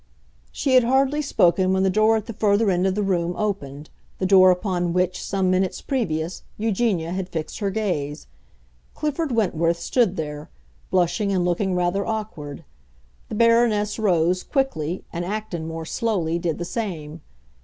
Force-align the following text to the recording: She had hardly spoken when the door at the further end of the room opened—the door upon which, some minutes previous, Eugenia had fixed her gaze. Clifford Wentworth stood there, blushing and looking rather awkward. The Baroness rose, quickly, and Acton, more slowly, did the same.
She 0.51 0.73
had 0.73 0.83
hardly 0.83 1.21
spoken 1.21 1.73
when 1.73 1.83
the 1.83 1.91
door 1.91 2.15
at 2.17 2.25
the 2.25 2.33
further 2.33 2.71
end 2.71 2.87
of 2.87 2.95
the 2.95 3.03
room 3.03 3.35
opened—the 3.37 4.25
door 4.25 4.49
upon 4.49 4.93
which, 4.93 5.23
some 5.23 5.51
minutes 5.51 5.79
previous, 5.79 6.41
Eugenia 6.57 7.11
had 7.11 7.29
fixed 7.29 7.59
her 7.59 7.69
gaze. 7.69 8.25
Clifford 8.95 9.31
Wentworth 9.31 9.77
stood 9.79 10.15
there, 10.15 10.49
blushing 10.89 11.31
and 11.31 11.45
looking 11.45 11.75
rather 11.75 12.03
awkward. 12.03 12.63
The 13.29 13.35
Baroness 13.35 13.99
rose, 13.99 14.41
quickly, 14.41 15.03
and 15.13 15.23
Acton, 15.23 15.67
more 15.67 15.85
slowly, 15.85 16.39
did 16.39 16.57
the 16.57 16.65
same. 16.65 17.21